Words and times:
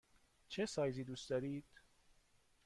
چه 0.47 0.65
سایزی 0.65 1.03
دوست 1.03 1.29
دارید؟ 1.29 1.65